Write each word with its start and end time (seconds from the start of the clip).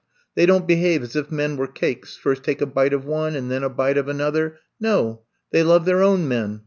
They 0.33 0.47
don^t 0.47 0.65
behave 0.65 1.03
as 1.03 1.15
if 1.15 1.29
men 1.29 1.57
were 1.57 1.67
cakes— 1.67 2.19
^first 2.23 2.41
take 2.41 2.59
a 2.59 2.65
bite 2.65 2.91
of 2.91 3.05
one 3.05 3.35
and 3.35 3.51
then 3.51 3.61
a 3.63 3.69
bite 3.69 3.99
of 3.99 4.07
another. 4.07 4.57
No! 4.79 5.21
They 5.51 5.61
love 5.61 5.85
their 5.85 6.01
own 6.01 6.27
men. 6.27 6.59